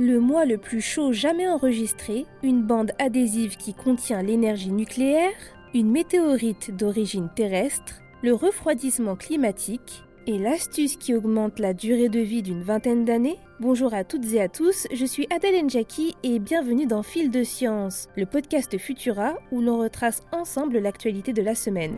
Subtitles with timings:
[0.00, 5.34] le mois le plus chaud jamais enregistré, une bande adhésive qui contient l'énergie nucléaire,
[5.74, 12.42] une météorite d'origine terrestre, le refroidissement climatique et l'astuce qui augmente la durée de vie
[12.42, 16.86] d'une vingtaine d'années Bonjour à toutes et à tous, je suis Adèle Njaki et bienvenue
[16.86, 21.96] dans Fil de Science, le podcast Futura où l'on retrace ensemble l'actualité de la semaine.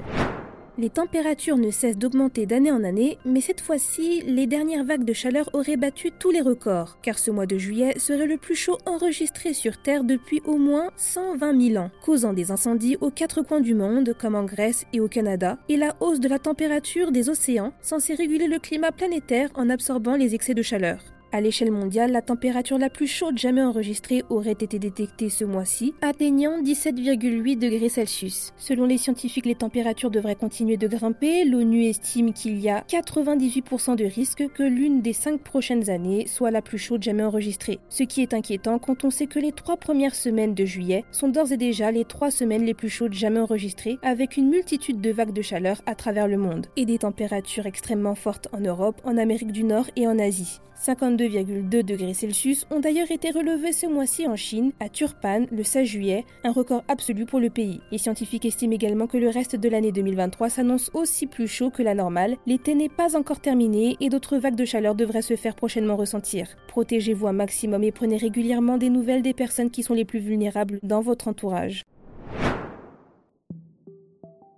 [0.79, 5.13] Les températures ne cessent d'augmenter d'année en année, mais cette fois-ci, les dernières vagues de
[5.13, 8.79] chaleur auraient battu tous les records, car ce mois de juillet serait le plus chaud
[8.87, 13.61] enregistré sur Terre depuis au moins 120 000 ans, causant des incendies aux quatre coins
[13.61, 17.29] du monde, comme en Grèce et au Canada, et la hausse de la température des
[17.29, 21.12] océans, censée réguler le climat planétaire en absorbant les excès de chaleur.
[21.35, 25.95] À l'échelle mondiale, la température la plus chaude jamais enregistrée aurait été détectée ce mois-ci,
[26.03, 28.53] atteignant 17,8 degrés Celsius.
[28.59, 31.47] Selon les scientifiques, les températures devraient continuer de grimper.
[31.47, 36.51] L'ONU estime qu'il y a 98% de risque que l'une des cinq prochaines années soit
[36.51, 37.79] la plus chaude jamais enregistrée.
[37.89, 41.29] Ce qui est inquiétant quand on sait que les trois premières semaines de juillet sont
[41.29, 45.11] d'ores et déjà les trois semaines les plus chaudes jamais enregistrées, avec une multitude de
[45.11, 49.17] vagues de chaleur à travers le monde, et des températures extrêmement fortes en Europe, en
[49.17, 50.61] Amérique du Nord et en Asie.
[50.83, 55.87] 52,2 degrés Celsius ont d'ailleurs été relevés ce mois-ci en Chine, à Turpan, le 16
[55.87, 57.81] juillet, un record absolu pour le pays.
[57.93, 61.85] Les scientifiques estiment également que le reste de l'année 2023 s'annonce aussi plus chaud que
[61.85, 62.37] la normale.
[62.47, 66.49] L'été n'est pas encore terminé et d'autres vagues de chaleur devraient se faire prochainement ressentir.
[66.67, 70.81] Protégez-vous un maximum et prenez régulièrement des nouvelles des personnes qui sont les plus vulnérables
[70.83, 71.85] dans votre entourage.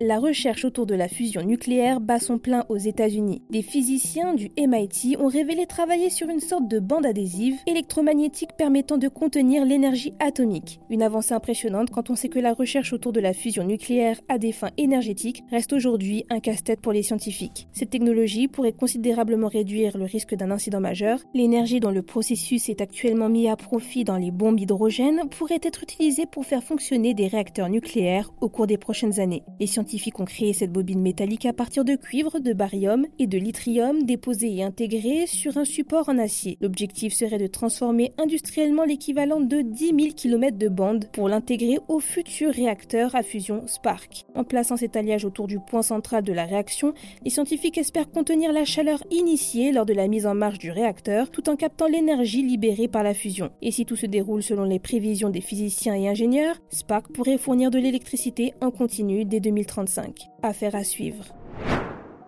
[0.07, 3.41] La recherche autour de la fusion nucléaire bat son plein aux États-Unis.
[3.49, 8.99] Des physiciens du MIT ont révélé travailler sur une sorte de bande adhésive électromagnétique permettant
[8.99, 10.79] de contenir l'énergie atomique.
[10.91, 14.37] Une avancée impressionnante quand on sait que la recherche autour de la fusion nucléaire à
[14.37, 17.67] des fins énergétiques reste aujourd'hui un casse-tête pour les scientifiques.
[17.73, 21.21] Cette technologie pourrait considérablement réduire le risque d'un incident majeur.
[21.33, 25.83] L'énergie dont le processus est actuellement mis à profit dans les bombes hydrogènes pourrait être
[25.83, 29.43] utilisée pour faire fonctionner des réacteurs nucléaires au cours des prochaines années.
[29.95, 34.03] Scientifiques ont créé cette bobine métallique à partir de cuivre, de barium et de lithium
[34.03, 36.59] déposés et intégrés sur un support en acier.
[36.61, 42.01] L'objectif serait de transformer industriellement l'équivalent de 10 000 km de bande pour l'intégrer au
[42.01, 44.25] futur réacteur à fusion Spark.
[44.35, 48.53] En plaçant cet alliage autour du point central de la réaction, les scientifiques espèrent contenir
[48.53, 52.43] la chaleur initiée lors de la mise en marche du réacteur tout en captant l'énergie
[52.43, 53.53] libérée par la fusion.
[53.63, 57.71] Et si tout se déroule selon les prévisions des physiciens et ingénieurs, Spark pourrait fournir
[57.71, 59.74] de l'électricité en continu dès 2030.
[60.43, 61.25] Affaire à suivre.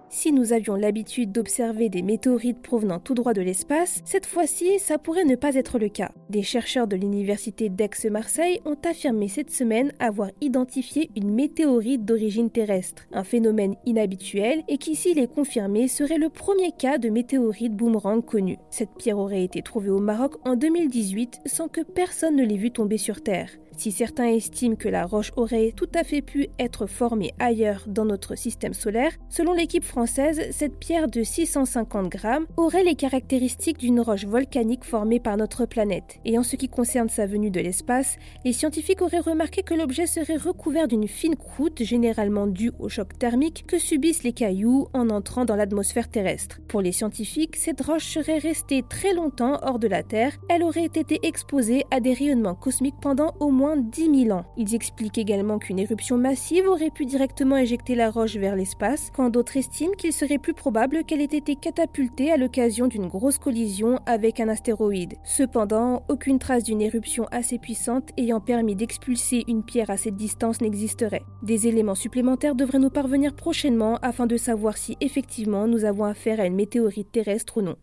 [0.08, 4.98] Si nous avions l'habitude d'observer des météorites provenant tout droit de l'espace, cette fois-ci, ça
[4.98, 6.10] pourrait ne pas être le cas.
[6.30, 13.04] Des chercheurs de l'université d'Aix-Marseille ont affirmé cette semaine avoir identifié une météorite d'origine terrestre,
[13.12, 18.24] un phénomène inhabituel et qui, s'il est confirmé, serait le premier cas de météorite boomerang
[18.24, 18.58] connu.
[18.70, 22.70] Cette pierre aurait été trouvée au Maroc en 2018 sans que personne ne l'ait vue
[22.70, 23.50] tomber sur Terre.
[23.76, 28.06] Si certains estiment que la roche aurait tout à fait pu être formée ailleurs dans
[28.06, 34.00] notre système solaire, selon l'équipe française, cette pierre de 650 grammes aurait les caractéristiques d'une
[34.00, 36.18] roche volcanique formée par notre planète.
[36.24, 38.16] Et en ce qui concerne sa venue de l'espace,
[38.46, 43.18] les scientifiques auraient remarqué que l'objet serait recouvert d'une fine croûte généralement due au choc
[43.18, 46.60] thermique que subissent les cailloux en entrant dans l'atmosphère terrestre.
[46.66, 50.84] Pour les scientifiques, cette roche serait restée très longtemps hors de la Terre, elle aurait
[50.84, 54.44] été exposée à des rayonnements cosmiques pendant au moins 10 000 ans.
[54.56, 59.30] Ils expliquent également qu'une éruption massive aurait pu directement éjecter la roche vers l'espace, quand
[59.30, 63.98] d'autres estiment qu'il serait plus probable qu'elle ait été catapultée à l'occasion d'une grosse collision
[64.06, 65.14] avec un astéroïde.
[65.24, 70.60] Cependant, aucune trace d'une éruption assez puissante ayant permis d'expulser une pierre à cette distance
[70.60, 71.24] n'existerait.
[71.42, 76.40] Des éléments supplémentaires devraient nous parvenir prochainement afin de savoir si effectivement nous avons affaire
[76.40, 77.76] à une météorite terrestre ou non.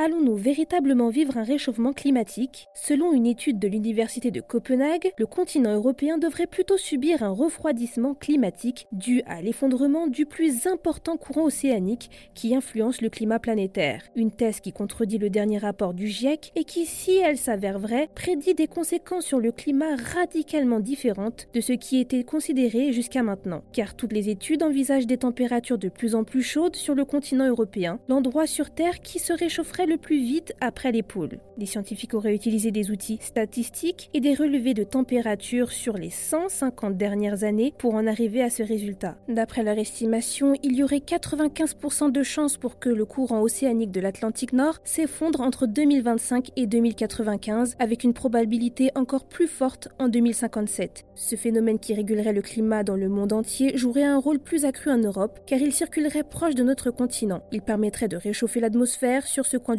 [0.00, 2.68] Allons-nous véritablement vivre un réchauffement climatique?
[2.72, 8.14] Selon une étude de l'Université de Copenhague, le continent européen devrait plutôt subir un refroidissement
[8.14, 14.04] climatique dû à l'effondrement du plus important courant océanique qui influence le climat planétaire.
[14.14, 18.08] Une thèse qui contredit le dernier rapport du GIEC et qui, si elle s'avère vraie,
[18.14, 23.64] prédit des conséquences sur le climat radicalement différentes de ce qui était considéré jusqu'à maintenant.
[23.72, 27.48] Car toutes les études envisagent des températures de plus en plus chaudes sur le continent
[27.48, 31.40] européen, l'endroit sur Terre qui se réchaufferait le plus vite après les pôles.
[31.56, 36.96] Les scientifiques auraient utilisé des outils statistiques et des relevés de température sur les 150
[36.96, 39.16] dernières années pour en arriver à ce résultat.
[39.28, 44.00] D'après leur estimation, il y aurait 95% de chances pour que le courant océanique de
[44.00, 51.06] l'Atlantique Nord s'effondre entre 2025 et 2095 avec une probabilité encore plus forte en 2057.
[51.14, 54.90] Ce phénomène qui régulerait le climat dans le monde entier jouerait un rôle plus accru
[54.90, 57.42] en Europe car il circulerait proche de notre continent.
[57.52, 59.77] Il permettrait de réchauffer l'atmosphère sur ce coin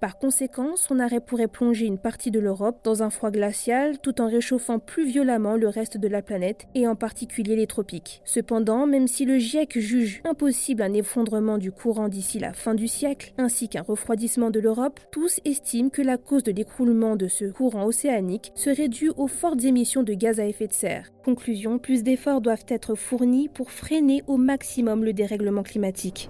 [0.00, 4.20] Par conséquent, son arrêt pourrait plonger une partie de l'Europe dans un froid glacial tout
[4.20, 8.20] en réchauffant plus violemment le reste de la planète et en particulier les tropiques.
[8.24, 12.88] Cependant, même si le GIEC juge impossible un effondrement du courant d'ici la fin du
[12.88, 17.46] siècle, ainsi qu'un refroidissement de l'Europe, tous estiment que la cause de l'écroulement de ce
[17.46, 21.10] courant océanique serait due aux fortes émissions de gaz à effet de serre.
[21.24, 26.28] Conclusion, plus d'efforts doivent être fournis pour freiner au maximum le dérèglement climatique.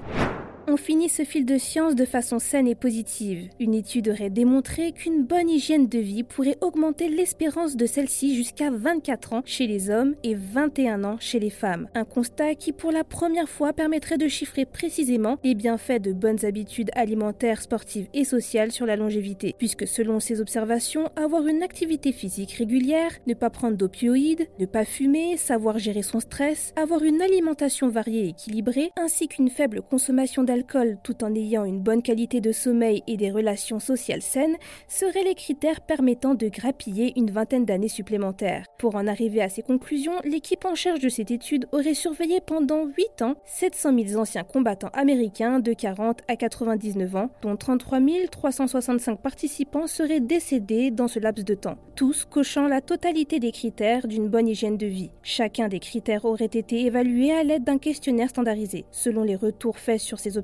[0.67, 3.51] On finit ce fil de science de façon saine et positive.
[3.61, 8.71] Une étude aurait démontré qu'une bonne hygiène de vie pourrait augmenter l'espérance de celle-ci jusqu'à
[8.71, 11.87] 24 ans chez les hommes et 21 ans chez les femmes.
[11.95, 16.47] Un constat qui pour la première fois permettrait de chiffrer précisément les bienfaits de bonnes
[16.47, 19.55] habitudes alimentaires, sportives et sociales sur la longévité.
[19.59, 24.87] Puisque selon ces observations, avoir une activité physique régulière, ne pas prendre d'opioïdes, ne pas
[24.87, 30.43] fumer, savoir gérer son stress, avoir une alimentation variée et équilibrée, ainsi qu'une faible consommation
[30.43, 30.54] d'alcool
[31.03, 34.56] tout en ayant une bonne qualité de sommeil et des relations sociales saines
[34.89, 38.67] seraient les critères permettant de grappiller une vingtaine d'années supplémentaires.
[38.79, 42.85] Pour en arriver à ces conclusions, l'équipe en charge de cette étude aurait surveillé pendant
[42.87, 49.21] 8 ans 700 000 anciens combattants américains de 40 à 99 ans, dont 33 365
[49.21, 54.29] participants seraient décédés dans ce laps de temps, tous cochant la totalité des critères d'une
[54.29, 55.11] bonne hygiène de vie.
[55.23, 58.85] Chacun des critères aurait été évalué à l'aide d'un questionnaire standardisé.
[58.91, 60.37] Selon les retours faits sur ces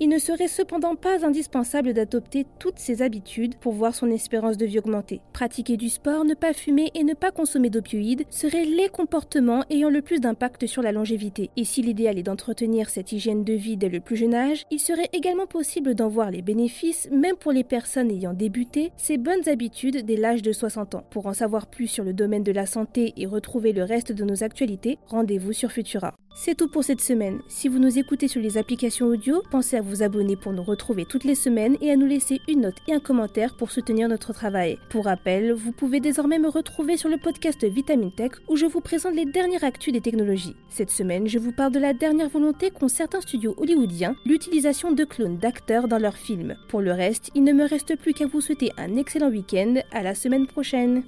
[0.00, 4.66] il ne serait cependant pas indispensable d'adopter toutes ces habitudes pour voir son espérance de
[4.66, 5.20] vie augmenter.
[5.32, 9.90] Pratiquer du sport, ne pas fumer et ne pas consommer d'opioïdes seraient les comportements ayant
[9.90, 11.50] le plus d'impact sur la longévité.
[11.56, 14.80] Et si l'idéal est d'entretenir cette hygiène de vie dès le plus jeune âge, il
[14.80, 19.48] serait également possible d'en voir les bénéfices, même pour les personnes ayant débuté ces bonnes
[19.48, 21.04] habitudes dès l'âge de 60 ans.
[21.10, 24.24] Pour en savoir plus sur le domaine de la santé et retrouver le reste de
[24.24, 26.14] nos actualités, rendez-vous sur Futura.
[26.32, 27.40] C'est tout pour cette semaine.
[27.48, 31.04] Si vous nous écoutez sur les applications audio, pensez à vous abonner pour nous retrouver
[31.04, 34.32] toutes les semaines et à nous laisser une note et un commentaire pour soutenir notre
[34.32, 34.78] travail.
[34.88, 38.80] Pour rappel, vous pouvez désormais me retrouver sur le podcast Vitamine Tech où je vous
[38.80, 40.56] présente les dernières actus des technologies.
[40.68, 45.04] Cette semaine, je vous parle de la dernière volonté qu'ont certains studios hollywoodiens, l'utilisation de
[45.04, 46.56] clones d'acteurs dans leurs films.
[46.68, 49.74] Pour le reste, il ne me reste plus qu'à vous souhaiter un excellent week-end.
[49.92, 51.02] À la semaine prochaine.